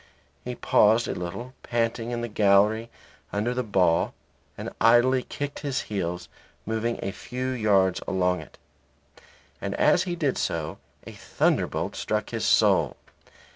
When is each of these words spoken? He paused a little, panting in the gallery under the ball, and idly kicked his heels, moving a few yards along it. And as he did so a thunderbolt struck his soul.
He 0.43 0.55
paused 0.55 1.07
a 1.07 1.13
little, 1.13 1.53
panting 1.61 2.09
in 2.09 2.21
the 2.21 2.27
gallery 2.27 2.89
under 3.31 3.53
the 3.53 3.61
ball, 3.61 4.15
and 4.57 4.71
idly 4.81 5.21
kicked 5.21 5.59
his 5.59 5.81
heels, 5.81 6.27
moving 6.65 6.97
a 7.03 7.11
few 7.11 7.49
yards 7.49 8.01
along 8.07 8.41
it. 8.41 8.57
And 9.61 9.75
as 9.75 10.01
he 10.05 10.15
did 10.15 10.39
so 10.39 10.79
a 11.05 11.11
thunderbolt 11.11 11.95
struck 11.95 12.31
his 12.31 12.45
soul. 12.45 12.97